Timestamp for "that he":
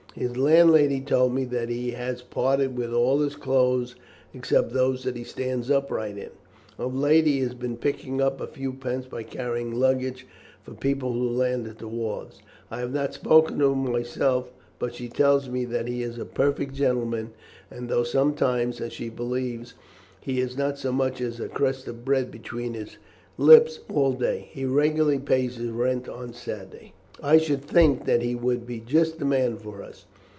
1.45-1.91, 5.05-5.23, 15.63-16.03, 28.05-28.33